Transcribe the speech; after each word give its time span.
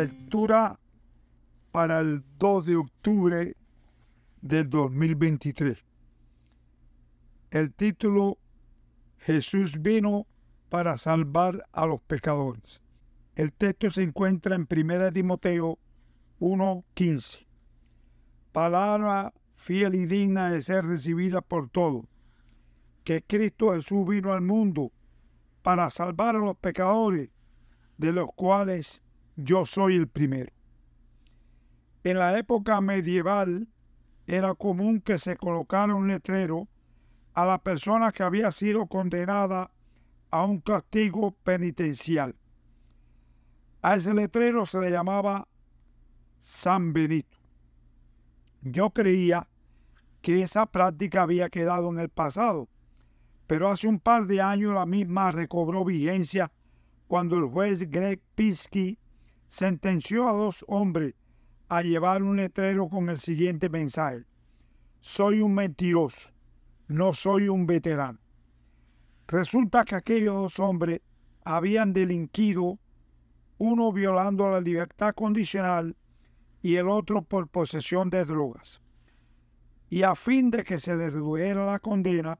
Lectura 0.00 0.78
para 1.72 1.98
el 1.98 2.22
2 2.38 2.66
de 2.66 2.76
octubre 2.76 3.56
del 4.40 4.70
2023. 4.70 5.84
El 7.50 7.74
título 7.74 8.38
Jesús 9.18 9.82
vino 9.82 10.28
para 10.68 10.98
salvar 10.98 11.66
a 11.72 11.84
los 11.84 12.00
pecadores. 12.02 12.80
El 13.34 13.52
texto 13.52 13.90
se 13.90 14.04
encuentra 14.04 14.54
en 14.54 14.68
1 14.70 15.12
Timoteo 15.12 15.80
1:15. 16.38 17.44
Palabra 18.52 19.32
fiel 19.56 19.96
y 19.96 20.06
digna 20.06 20.52
de 20.52 20.62
ser 20.62 20.86
recibida 20.86 21.40
por 21.40 21.70
todos. 21.70 22.04
Que 23.02 23.22
Cristo 23.22 23.72
Jesús 23.72 24.06
vino 24.06 24.32
al 24.32 24.42
mundo 24.42 24.92
para 25.62 25.90
salvar 25.90 26.36
a 26.36 26.38
los 26.38 26.56
pecadores, 26.56 27.30
de 27.96 28.12
los 28.12 28.28
cuales 28.36 29.02
yo 29.38 29.64
soy 29.64 29.94
el 29.94 30.08
primero. 30.08 30.52
En 32.02 32.18
la 32.18 32.36
época 32.36 32.80
medieval 32.80 33.68
era 34.26 34.54
común 34.54 35.00
que 35.00 35.16
se 35.16 35.36
colocara 35.36 35.94
un 35.94 36.08
letrero 36.08 36.68
a 37.34 37.46
la 37.46 37.58
persona 37.62 38.10
que 38.10 38.24
había 38.24 38.50
sido 38.50 38.86
condenada 38.86 39.70
a 40.32 40.44
un 40.44 40.60
castigo 40.60 41.30
penitencial. 41.44 42.34
A 43.80 43.94
ese 43.94 44.12
letrero 44.12 44.66
se 44.66 44.80
le 44.80 44.90
llamaba 44.90 45.46
San 46.40 46.92
Benito. 46.92 47.38
Yo 48.62 48.90
creía 48.90 49.48
que 50.20 50.42
esa 50.42 50.66
práctica 50.66 51.22
había 51.22 51.48
quedado 51.48 51.90
en 51.90 52.00
el 52.00 52.08
pasado, 52.08 52.68
pero 53.46 53.70
hace 53.70 53.86
un 53.86 54.00
par 54.00 54.26
de 54.26 54.42
años 54.42 54.74
la 54.74 54.84
misma 54.84 55.30
recobró 55.30 55.84
vigencia 55.84 56.50
cuando 57.06 57.36
el 57.36 57.44
juez 57.44 57.88
Greg 57.88 58.20
Pinsky 58.34 58.98
sentenció 59.48 60.28
a 60.28 60.32
dos 60.32 60.62
hombres 60.68 61.14
a 61.68 61.82
llevar 61.82 62.22
un 62.22 62.36
letrero 62.36 62.88
con 62.88 63.08
el 63.08 63.18
siguiente 63.18 63.68
mensaje. 63.68 64.24
Soy 65.00 65.40
un 65.40 65.54
mentiroso, 65.54 66.30
no 66.86 67.14
soy 67.14 67.48
un 67.48 67.66
veterano. 67.66 68.18
Resulta 69.26 69.84
que 69.84 69.94
aquellos 69.94 70.34
dos 70.34 70.60
hombres 70.60 71.00
habían 71.44 71.92
delinquido, 71.92 72.78
uno 73.56 73.92
violando 73.92 74.50
la 74.50 74.60
libertad 74.60 75.14
condicional 75.14 75.96
y 76.62 76.76
el 76.76 76.88
otro 76.88 77.22
por 77.22 77.48
posesión 77.48 78.10
de 78.10 78.24
drogas. 78.24 78.80
Y 79.90 80.02
a 80.02 80.14
fin 80.14 80.50
de 80.50 80.64
que 80.64 80.78
se 80.78 80.94
les 80.94 81.12
redujera 81.12 81.64
la 81.64 81.78
condena, 81.78 82.38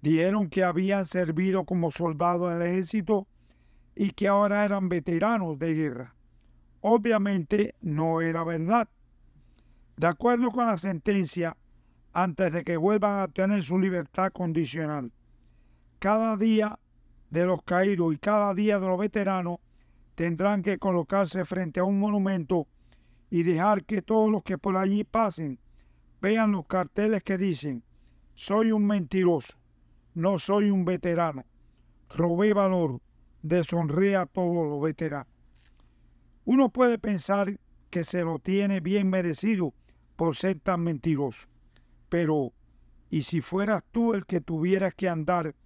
dijeron 0.00 0.48
que 0.48 0.64
habían 0.64 1.04
servido 1.04 1.64
como 1.64 1.90
soldados 1.90 2.50
del 2.50 2.62
ejército 2.62 3.26
y 3.94 4.12
que 4.12 4.28
ahora 4.28 4.64
eran 4.64 4.88
veteranos 4.88 5.58
de 5.58 5.74
guerra. 5.74 6.15
Obviamente 6.88 7.74
no 7.80 8.20
era 8.20 8.44
verdad. 8.44 8.88
De 9.96 10.06
acuerdo 10.06 10.52
con 10.52 10.68
la 10.68 10.78
sentencia, 10.78 11.56
antes 12.12 12.52
de 12.52 12.62
que 12.62 12.76
vuelvan 12.76 13.22
a 13.22 13.26
tener 13.26 13.64
su 13.64 13.76
libertad 13.76 14.30
condicional, 14.30 15.10
cada 15.98 16.36
día 16.36 16.78
de 17.30 17.44
los 17.44 17.60
caídos 17.64 18.14
y 18.14 18.18
cada 18.18 18.54
día 18.54 18.78
de 18.78 18.86
los 18.86 19.00
veteranos 19.00 19.58
tendrán 20.14 20.62
que 20.62 20.78
colocarse 20.78 21.44
frente 21.44 21.80
a 21.80 21.84
un 21.84 21.98
monumento 21.98 22.68
y 23.30 23.42
dejar 23.42 23.82
que 23.82 24.00
todos 24.00 24.30
los 24.30 24.44
que 24.44 24.56
por 24.56 24.76
allí 24.76 25.02
pasen 25.02 25.58
vean 26.22 26.52
los 26.52 26.68
carteles 26.68 27.24
que 27.24 27.36
dicen, 27.36 27.82
soy 28.36 28.70
un 28.70 28.86
mentiroso, 28.86 29.54
no 30.14 30.38
soy 30.38 30.70
un 30.70 30.84
veterano, 30.84 31.44
robé 32.10 32.52
valor, 32.52 33.00
deshonré 33.42 34.14
a 34.14 34.26
todos 34.26 34.68
los 34.68 34.80
veteranos. 34.80 35.35
Uno 36.46 36.68
puede 36.68 36.96
pensar 36.96 37.58
que 37.90 38.04
se 38.04 38.22
lo 38.22 38.38
tiene 38.38 38.78
bien 38.78 39.10
merecido 39.10 39.74
por 40.14 40.36
ser 40.36 40.60
tan 40.60 40.80
mentiroso, 40.80 41.48
pero 42.08 42.52
¿y 43.10 43.22
si 43.22 43.40
fueras 43.40 43.82
tú 43.90 44.14
el 44.14 44.26
que 44.26 44.40
tuvieras 44.40 44.94
que 44.94 45.08
andar 45.08 45.56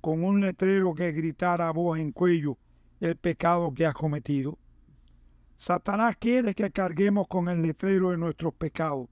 con 0.00 0.24
un 0.24 0.40
letrero 0.40 0.94
que 0.94 1.12
gritara 1.12 1.68
a 1.68 1.72
voz 1.72 1.98
en 1.98 2.12
cuello 2.12 2.56
el 3.00 3.16
pecado 3.16 3.74
que 3.74 3.84
has 3.84 3.94
cometido? 3.94 4.58
Satanás 5.56 6.16
quiere 6.18 6.54
que 6.54 6.70
carguemos 6.70 7.28
con 7.28 7.50
el 7.50 7.60
letrero 7.60 8.10
de 8.10 8.16
nuestros 8.16 8.54
pecados. 8.54 9.08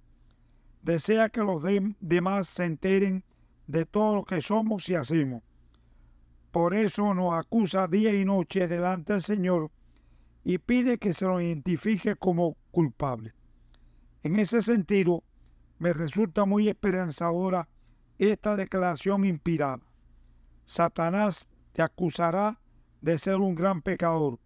Desea 0.81 1.29
que 1.29 1.43
los 1.43 1.63
demás 2.01 2.49
se 2.49 2.65
enteren 2.65 3.25
de 3.67 3.85
todo 3.85 4.15
lo 4.15 4.25
que 4.25 4.41
somos 4.41 4.89
y 4.89 4.95
hacemos. 4.95 5.43
Por 6.51 6.73
eso 6.73 7.13
nos 7.13 7.35
acusa 7.35 7.87
día 7.87 8.19
y 8.19 8.25
noche 8.25 8.67
delante 8.67 9.13
del 9.13 9.23
Señor 9.23 9.71
y 10.45 10.59
pide 10.59 10.99
que 10.99 11.13
se 11.13 11.27
lo 11.27 11.41
identifique 11.41 12.17
como 12.17 12.57
culpable. 12.71 13.35
En 14.23 14.39
ese 14.39 14.63
sentido, 14.63 15.23
me 15.79 15.93
resulta 15.93 16.45
muy 16.45 16.69
esperanzadora 16.69 17.69
esta 18.19 18.57
declaración 18.57 19.25
inspirada. 19.25 19.81
Satanás 20.65 21.49
te 21.73 21.83
acusará 21.83 22.61
de 23.01 23.19
ser 23.19 23.37
un 23.37 23.55
gran 23.55 23.81
pecador 23.83 24.39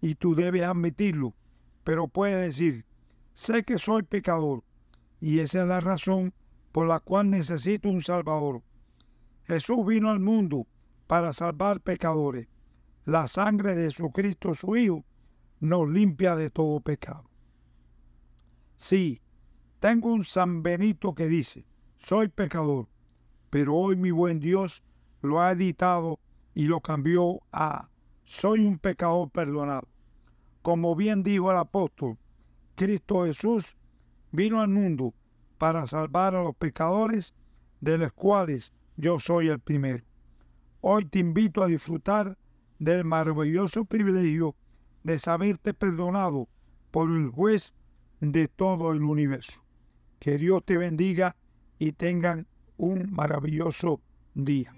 y 0.00 0.16
tú 0.16 0.34
debes 0.34 0.64
admitirlo, 0.64 1.32
pero 1.84 2.08
puede 2.08 2.36
decir, 2.36 2.84
sé 3.34 3.62
que 3.62 3.78
soy 3.78 4.02
pecador 4.02 4.64
y 5.20 5.38
esa 5.38 5.62
es 5.62 5.68
la 5.68 5.80
razón 5.80 6.34
por 6.72 6.86
la 6.88 7.00
cual 7.00 7.30
necesito 7.30 7.88
un 7.88 8.02
Salvador. 8.02 8.62
Jesús 9.44 9.86
vino 9.86 10.10
al 10.10 10.20
mundo 10.20 10.66
para 11.06 11.32
salvar 11.32 11.80
pecadores. 11.80 12.48
La 13.04 13.28
sangre 13.28 13.74
de 13.74 13.84
Jesucristo, 13.84 14.54
su 14.54 14.76
Hijo, 14.76 15.04
nos 15.64 15.88
limpia 15.88 16.36
de 16.36 16.50
todo 16.50 16.78
pecado. 16.80 17.24
Sí, 18.76 19.22
tengo 19.80 20.12
un 20.12 20.22
San 20.22 20.62
Benito 20.62 21.14
que 21.14 21.26
dice, 21.26 21.64
soy 21.96 22.28
pecador, 22.28 22.86
pero 23.48 23.74
hoy 23.74 23.96
mi 23.96 24.10
buen 24.10 24.40
Dios 24.40 24.82
lo 25.22 25.40
ha 25.40 25.52
editado 25.52 26.20
y 26.54 26.64
lo 26.64 26.80
cambió 26.80 27.40
a 27.50 27.88
soy 28.24 28.66
un 28.66 28.78
pecador 28.78 29.30
perdonado. 29.30 29.88
Como 30.60 30.94
bien 30.94 31.22
dijo 31.22 31.50
el 31.50 31.56
apóstol, 31.56 32.18
Cristo 32.74 33.24
Jesús 33.24 33.74
vino 34.32 34.60
al 34.60 34.68
mundo 34.68 35.14
para 35.56 35.86
salvar 35.86 36.34
a 36.34 36.42
los 36.42 36.54
pecadores, 36.56 37.32
de 37.80 37.96
los 37.96 38.12
cuales 38.12 38.72
yo 38.96 39.18
soy 39.18 39.48
el 39.48 39.60
primero. 39.60 40.04
Hoy 40.82 41.06
te 41.06 41.20
invito 41.20 41.62
a 41.62 41.68
disfrutar 41.68 42.36
del 42.78 43.04
maravilloso 43.04 43.86
privilegio 43.86 44.54
de 45.04 45.18
saberte 45.18 45.74
perdonado 45.74 46.48
por 46.90 47.10
el 47.10 47.28
juez 47.28 47.74
de 48.20 48.48
todo 48.48 48.92
el 48.92 49.02
universo. 49.02 49.62
Que 50.18 50.38
Dios 50.38 50.64
te 50.64 50.76
bendiga 50.76 51.36
y 51.78 51.92
tengan 51.92 52.46
un 52.76 53.12
maravilloso 53.12 54.00
día. 54.34 54.74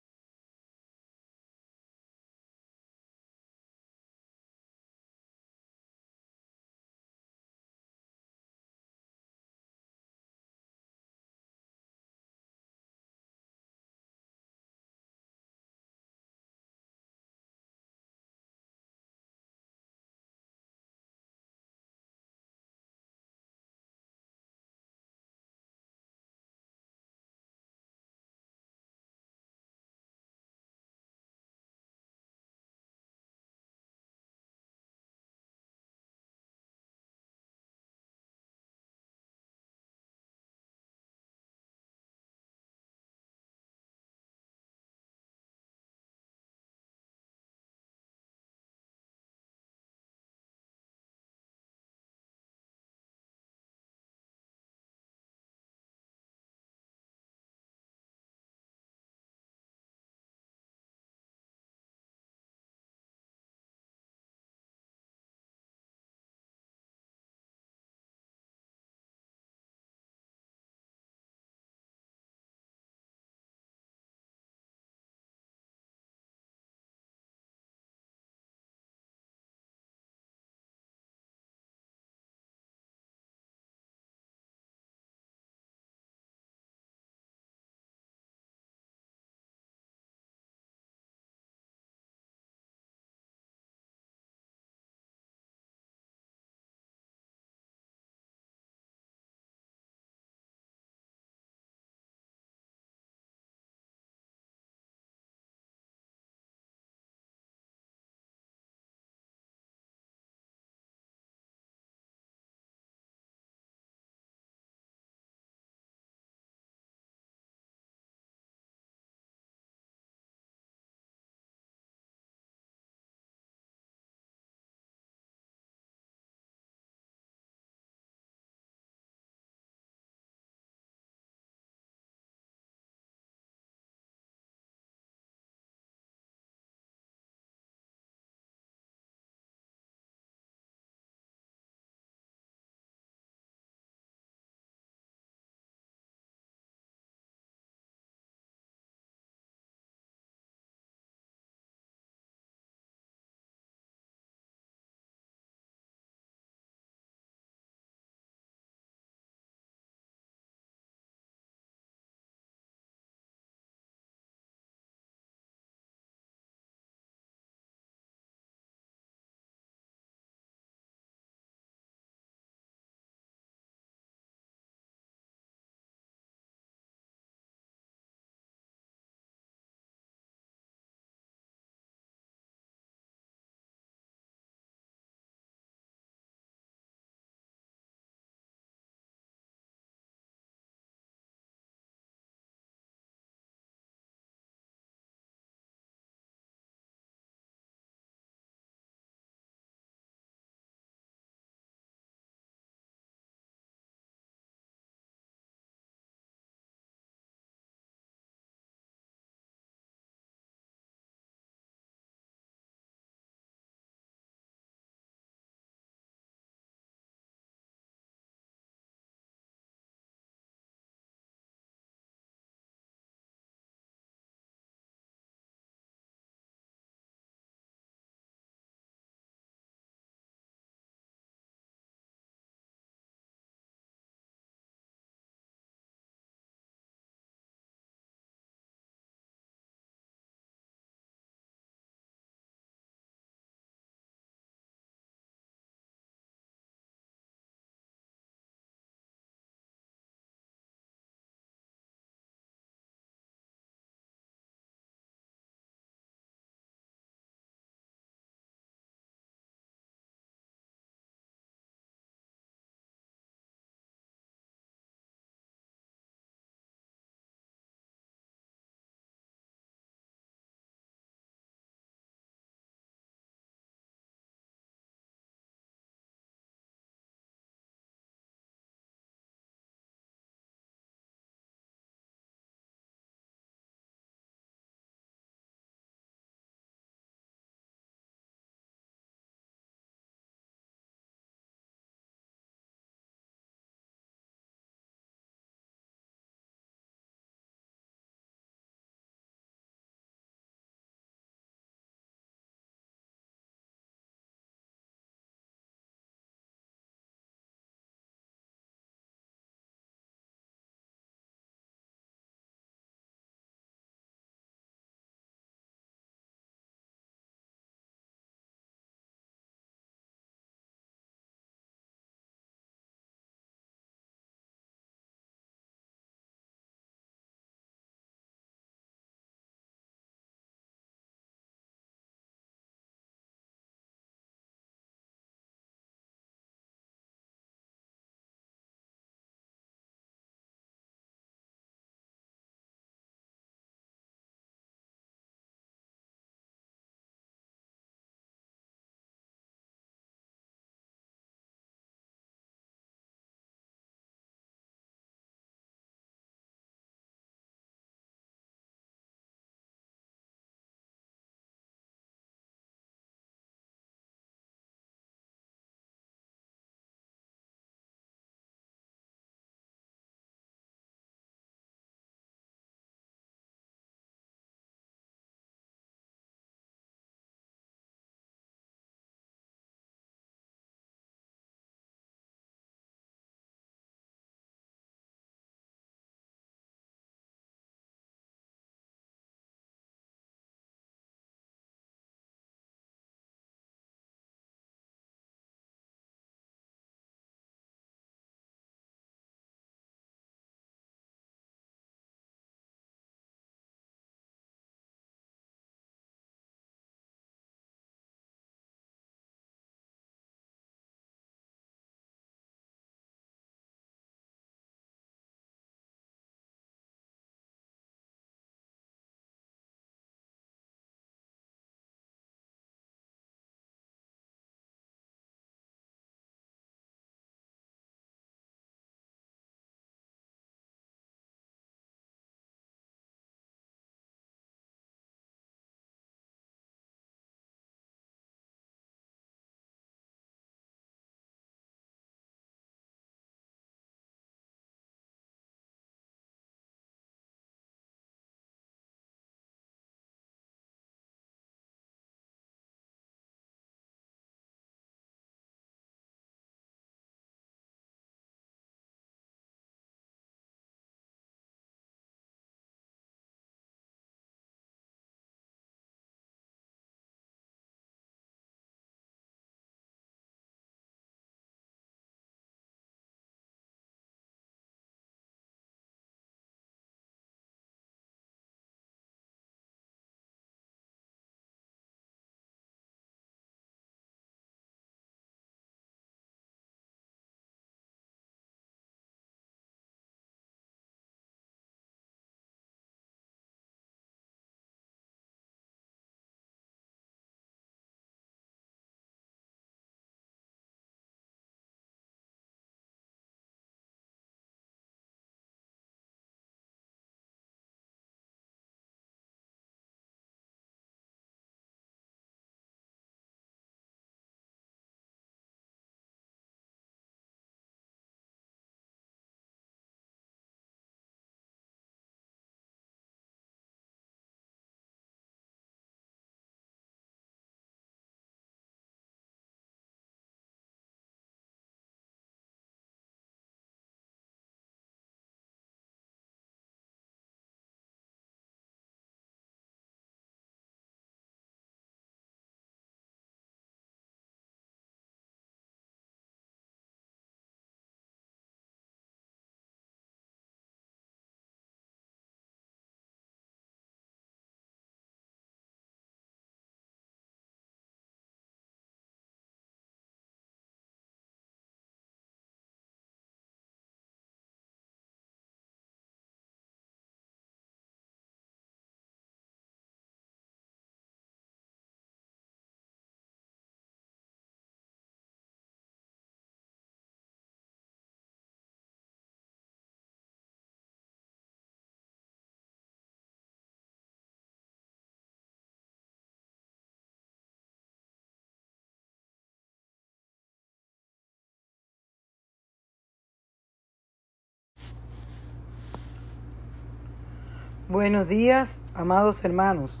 Buenos 597.90 598.28
días, 598.28 598.78
amados 598.94 599.44
hermanos. 599.44 600.00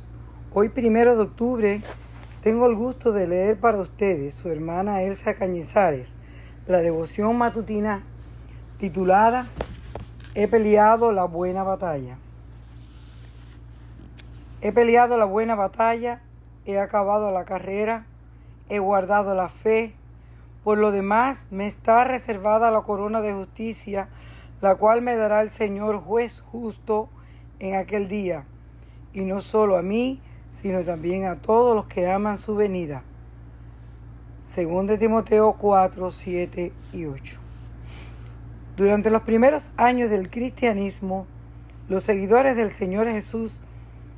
Hoy, 0.54 0.68
primero 0.68 1.16
de 1.16 1.22
octubre, 1.22 1.82
tengo 2.40 2.66
el 2.66 2.76
gusto 2.76 3.10
de 3.10 3.26
leer 3.26 3.58
para 3.58 3.78
ustedes, 3.78 4.36
su 4.36 4.48
hermana 4.48 5.02
Elsa 5.02 5.34
Cañizares, 5.34 6.14
la 6.68 6.82
devoción 6.82 7.36
matutina 7.36 8.04
titulada 8.78 9.46
He 10.36 10.46
peleado 10.46 11.10
la 11.10 11.24
buena 11.24 11.64
batalla. 11.64 12.16
He 14.60 14.70
peleado 14.70 15.16
la 15.16 15.24
buena 15.24 15.56
batalla, 15.56 16.20
he 16.66 16.78
acabado 16.78 17.32
la 17.32 17.44
carrera, 17.44 18.06
he 18.68 18.78
guardado 18.78 19.34
la 19.34 19.48
fe. 19.48 19.96
Por 20.62 20.78
lo 20.78 20.92
demás, 20.92 21.48
me 21.50 21.66
está 21.66 22.04
reservada 22.04 22.70
la 22.70 22.82
corona 22.82 23.20
de 23.20 23.32
justicia, 23.32 24.08
la 24.60 24.76
cual 24.76 25.02
me 25.02 25.16
dará 25.16 25.42
el 25.42 25.50
Señor 25.50 25.98
juez 25.98 26.40
justo 26.52 27.08
en 27.60 27.74
aquel 27.74 28.08
día, 28.08 28.44
y 29.12 29.20
no 29.20 29.42
solo 29.42 29.76
a 29.76 29.82
mí, 29.82 30.20
sino 30.54 30.82
también 30.82 31.26
a 31.26 31.36
todos 31.36 31.76
los 31.76 31.86
que 31.86 32.10
aman 32.10 32.38
su 32.38 32.56
venida. 32.56 33.02
Según 34.50 34.86
de 34.86 34.98
Timoteo 34.98 35.52
4, 35.58 36.10
7 36.10 36.72
y 36.92 37.04
8. 37.04 37.38
Durante 38.76 39.10
los 39.10 39.22
primeros 39.22 39.70
años 39.76 40.10
del 40.10 40.30
cristianismo, 40.30 41.26
los 41.88 42.04
seguidores 42.04 42.56
del 42.56 42.70
Señor 42.70 43.08
Jesús 43.08 43.58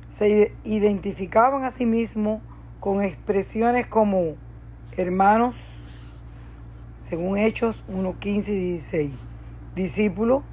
se 0.09 0.53
identificaban 0.63 1.63
a 1.63 1.71
sí 1.71 1.85
mismos 1.85 2.41
con 2.79 3.01
expresiones 3.01 3.87
como 3.87 4.35
hermanos, 4.95 5.85
según 6.97 7.37
Hechos 7.37 7.83
1, 7.87 8.19
15 8.19 8.53
y 8.53 8.59
16, 8.71 9.11
discípulos 9.75 10.43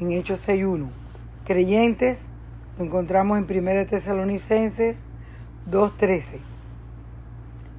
en 0.00 0.12
Hechos 0.12 0.40
6, 0.40 0.64
1 0.64 1.07
creyentes, 1.48 2.28
lo 2.78 2.84
encontramos 2.84 3.38
en 3.38 3.44
1 3.44 3.86
Tesalonicenses 3.86 5.06
2.13. 5.70 6.36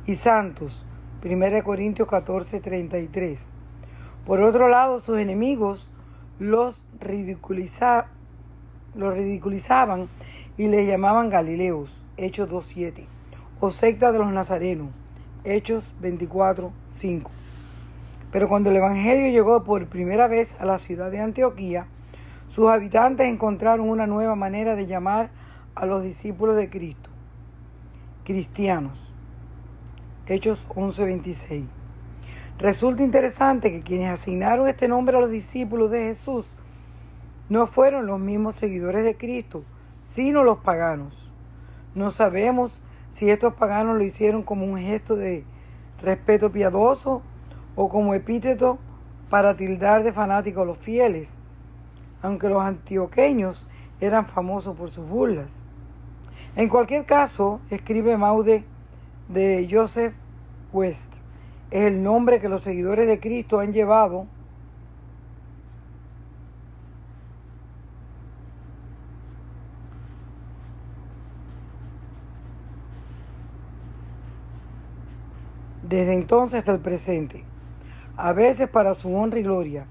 Y 0.07 0.15
santos, 0.15 0.87
1 1.23 1.63
Corintios 1.63 2.07
14.33. 2.07 3.51
Por 4.25 4.41
otro 4.41 4.69
lado, 4.69 4.99
sus 4.99 5.19
enemigos 5.19 5.91
los, 6.39 6.83
ridiculiza, 6.99 8.07
los 8.95 9.13
ridiculizaban 9.13 10.09
y 10.57 10.67
les 10.67 10.87
llamaban 10.87 11.29
Galileos, 11.29 12.03
Hechos 12.17 12.49
2.7, 12.49 13.05
o 13.59 13.69
secta 13.69 14.11
de 14.11 14.17
los 14.17 14.31
Nazarenos, 14.31 14.89
Hechos 15.43 15.93
24.5. 16.01 17.27
Pero 18.31 18.47
cuando 18.49 18.71
el 18.71 18.77
Evangelio 18.77 19.29
llegó 19.29 19.63
por 19.63 19.85
primera 19.85 20.27
vez 20.27 20.59
a 20.59 20.65
la 20.65 20.79
ciudad 20.79 21.11
de 21.11 21.19
Antioquía, 21.19 21.85
sus 22.49 22.67
habitantes 22.67 23.27
encontraron 23.27 23.87
una 23.87 24.07
nueva 24.07 24.33
manera 24.33 24.75
de 24.75 24.87
llamar 24.87 25.29
a 25.75 25.85
los 25.85 26.01
discípulos 26.01 26.55
de 26.55 26.67
Cristo, 26.67 27.11
cristianos. 28.23 29.13
Hechos 30.25 30.67
11:26. 30.69 31.65
Resulta 32.57 33.03
interesante 33.03 33.71
que 33.71 33.83
quienes 33.83 34.09
asignaron 34.09 34.67
este 34.67 34.87
nombre 34.87 35.15
a 35.15 35.21
los 35.21 35.29
discípulos 35.29 35.91
de 35.91 36.05
Jesús 36.05 36.55
no 37.49 37.67
fueron 37.67 38.07
los 38.07 38.19
mismos 38.19 38.55
seguidores 38.55 39.03
de 39.03 39.15
Cristo, 39.15 39.63
sino 40.01 40.43
los 40.43 40.57
paganos. 40.57 41.31
No 41.93 42.09
sabemos 42.09 42.81
si 43.11 43.29
estos 43.29 43.53
paganos 43.53 43.95
lo 43.95 44.03
hicieron 44.03 44.41
como 44.41 44.65
un 44.65 44.79
gesto 44.79 45.15
de 45.15 45.45
respeto 46.01 46.51
piadoso 46.51 47.21
o 47.75 47.89
como 47.89 48.15
epíteto 48.15 48.79
para 49.29 49.55
tildar 49.55 50.03
de 50.03 50.13
fanáticos 50.13 50.63
a 50.63 50.65
los 50.65 50.79
fieles 50.79 51.38
aunque 52.21 52.49
los 52.49 52.61
antioqueños 52.61 53.67
eran 54.01 54.25
famosos 54.25 54.75
por 54.75 54.89
sus 54.89 55.07
burlas. 55.07 55.63
En 56.55 56.69
cualquier 56.69 57.05
caso, 57.05 57.59
escribe 57.69 58.17
Maude 58.17 58.63
de 59.27 59.67
Joseph 59.69 60.13
West, 60.73 61.11
es 61.71 61.83
el 61.83 62.01
nombre 62.01 62.41
que 62.41 62.49
los 62.49 62.63
seguidores 62.63 63.07
de 63.07 63.19
Cristo 63.19 63.59
han 63.59 63.73
llevado 63.73 64.25
desde 75.89 76.13
entonces 76.13 76.59
hasta 76.59 76.71
el 76.71 76.79
presente, 76.79 77.43
a 78.15 78.31
veces 78.33 78.69
para 78.69 78.93
su 78.93 79.15
honra 79.15 79.39
y 79.39 79.43
gloria, 79.43 79.85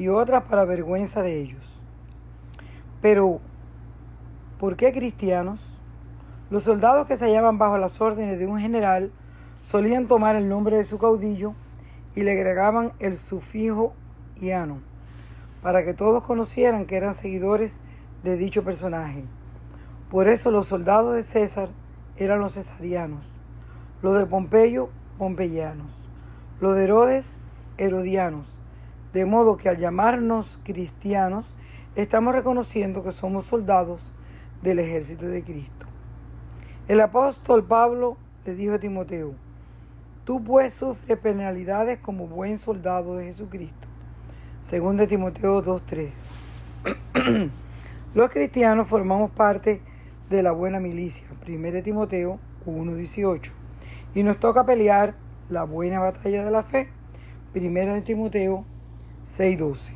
y 0.00 0.08
otras 0.08 0.44
para 0.44 0.64
vergüenza 0.64 1.20
de 1.20 1.38
ellos. 1.38 1.82
Pero, 3.02 3.38
¿por 4.58 4.74
qué 4.76 4.94
cristianos? 4.94 5.82
Los 6.48 6.62
soldados 6.62 7.06
que 7.06 7.18
se 7.18 7.26
hallaban 7.26 7.58
bajo 7.58 7.76
las 7.76 8.00
órdenes 8.00 8.38
de 8.38 8.46
un 8.46 8.58
general 8.58 9.12
solían 9.60 10.08
tomar 10.08 10.36
el 10.36 10.48
nombre 10.48 10.78
de 10.78 10.84
su 10.84 10.96
caudillo 10.96 11.52
y 12.16 12.22
le 12.22 12.32
agregaban 12.32 12.92
el 12.98 13.18
sufijo 13.18 13.92
iano, 14.40 14.78
para 15.62 15.84
que 15.84 15.92
todos 15.92 16.22
conocieran 16.22 16.86
que 16.86 16.96
eran 16.96 17.14
seguidores 17.14 17.82
de 18.24 18.38
dicho 18.38 18.64
personaje. 18.64 19.24
Por 20.10 20.28
eso 20.28 20.50
los 20.50 20.66
soldados 20.66 21.14
de 21.14 21.24
César 21.24 21.68
eran 22.16 22.40
los 22.40 22.54
cesarianos, 22.54 23.34
los 24.00 24.16
de 24.16 24.24
Pompeyo, 24.24 24.88
pompeyanos, 25.18 26.08
los 26.58 26.74
de 26.74 26.84
Herodes, 26.84 27.28
herodianos, 27.76 28.59
de 29.12 29.24
modo 29.24 29.56
que 29.56 29.68
al 29.68 29.76
llamarnos 29.76 30.60
cristianos, 30.62 31.54
estamos 31.96 32.34
reconociendo 32.34 33.02
que 33.02 33.12
somos 33.12 33.44
soldados 33.44 34.12
del 34.62 34.78
ejército 34.78 35.26
de 35.26 35.42
Cristo. 35.42 35.86
El 36.88 37.00
apóstol 37.00 37.64
Pablo 37.64 38.16
le 38.44 38.54
dijo 38.54 38.74
a 38.74 38.78
Timoteo, 38.78 39.34
tú 40.24 40.42
pues 40.42 40.74
sufres 40.74 41.18
penalidades 41.18 41.98
como 41.98 42.26
buen 42.26 42.58
soldado 42.58 43.16
de 43.16 43.26
Jesucristo. 43.26 43.88
Según 44.62 44.96
de 44.96 45.06
Timoteo 45.06 45.62
2.3. 45.62 47.50
Los 48.14 48.30
cristianos 48.30 48.88
formamos 48.88 49.30
parte 49.30 49.80
de 50.28 50.42
la 50.42 50.52
buena 50.52 50.80
milicia. 50.80 51.26
1 51.46 51.82
Timoteo 51.82 52.38
1.18. 52.66 53.52
Y 54.14 54.22
nos 54.22 54.38
toca 54.38 54.64
pelear 54.64 55.14
la 55.48 55.64
buena 55.64 55.98
batalla 56.00 56.44
de 56.44 56.50
la 56.50 56.62
fe. 56.62 56.88
1 57.54 58.02
Timoteo 58.02 58.64
6.12. 59.30 59.94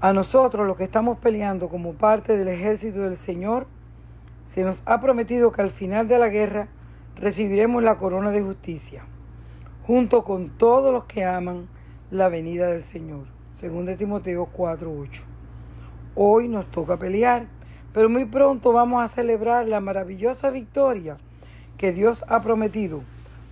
A 0.00 0.12
nosotros, 0.12 0.66
los 0.66 0.76
que 0.76 0.84
estamos 0.84 1.18
peleando 1.18 1.68
como 1.68 1.92
parte 1.92 2.36
del 2.36 2.48
ejército 2.48 3.02
del 3.02 3.16
Señor, 3.16 3.66
se 4.46 4.64
nos 4.64 4.82
ha 4.86 5.00
prometido 5.00 5.52
que 5.52 5.60
al 5.60 5.70
final 5.70 6.08
de 6.08 6.18
la 6.18 6.28
guerra 6.28 6.68
recibiremos 7.16 7.82
la 7.82 7.96
corona 7.96 8.30
de 8.30 8.42
justicia, 8.42 9.04
junto 9.86 10.24
con 10.24 10.48
todos 10.50 10.92
los 10.92 11.04
que 11.04 11.24
aman 11.24 11.68
la 12.10 12.28
venida 12.28 12.68
del 12.68 12.82
Señor. 12.82 13.26
Según 13.52 13.84
de 13.84 13.96
Timoteo 13.96 14.48
4.8. 14.56 15.22
Hoy 16.16 16.48
nos 16.48 16.66
toca 16.66 16.96
pelear, 16.98 17.46
pero 17.92 18.08
muy 18.08 18.24
pronto 18.24 18.72
vamos 18.72 19.02
a 19.02 19.08
celebrar 19.08 19.68
la 19.68 19.80
maravillosa 19.80 20.50
victoria 20.50 21.18
que 21.76 21.92
Dios 21.92 22.24
ha 22.28 22.40
prometido 22.40 23.02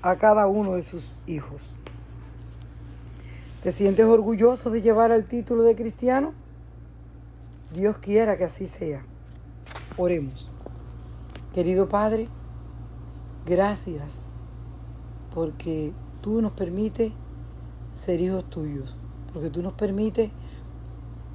a 0.00 0.16
cada 0.16 0.46
uno 0.46 0.74
de 0.74 0.82
sus 0.82 1.18
hijos. 1.26 1.76
¿Te 3.62 3.70
sientes 3.70 4.06
orgulloso 4.06 4.70
de 4.70 4.82
llevar 4.82 5.12
el 5.12 5.24
título 5.24 5.62
de 5.62 5.76
cristiano? 5.76 6.32
Dios 7.72 7.98
quiera 7.98 8.36
que 8.36 8.42
así 8.42 8.66
sea. 8.66 9.04
Oremos. 9.96 10.50
Querido 11.54 11.88
Padre, 11.88 12.26
gracias 13.46 14.44
porque 15.32 15.92
tú 16.22 16.42
nos 16.42 16.50
permites 16.50 17.12
ser 17.92 18.20
hijos 18.20 18.50
tuyos, 18.50 18.96
porque 19.32 19.48
tú 19.48 19.62
nos 19.62 19.74
permites 19.74 20.32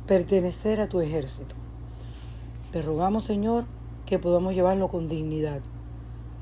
pertenecer 0.06 0.82
a 0.82 0.90
tu 0.90 1.00
ejército. 1.00 1.56
Te 2.74 2.82
rogamos, 2.82 3.24
Señor, 3.24 3.64
que 4.06 4.20
podamos 4.20 4.54
llevarlo 4.54 4.90
con 4.90 5.08
dignidad. 5.08 5.62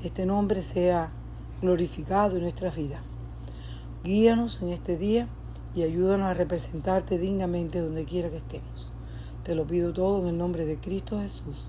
Este 0.02 0.26
nombre 0.26 0.62
sea 0.62 1.12
glorificado 1.62 2.34
en 2.34 2.42
nuestra 2.42 2.70
vida. 2.70 3.02
Guíanos 4.02 4.62
en 4.62 4.70
este 4.70 4.96
día 4.96 5.28
y 5.76 5.82
ayúdanos 5.82 6.26
a 6.26 6.34
representarte 6.34 7.18
dignamente 7.18 7.80
donde 7.80 8.06
quiera 8.06 8.30
que 8.30 8.38
estemos. 8.38 8.92
Te 9.44 9.54
lo 9.54 9.66
pido 9.66 9.92
todo 9.92 10.22
en 10.22 10.28
el 10.28 10.38
nombre 10.38 10.64
de 10.64 10.78
Cristo 10.78 11.20
Jesús. 11.20 11.68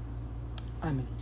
Amén. 0.81 1.16